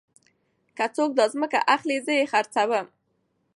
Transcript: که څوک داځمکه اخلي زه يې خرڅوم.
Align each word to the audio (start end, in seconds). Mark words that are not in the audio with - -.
که 0.77 0.85
څوک 0.95 1.09
داځمکه 1.19 1.59
اخلي 1.75 1.97
زه 2.05 2.13
يې 2.19 2.25
خرڅوم. 2.31 2.85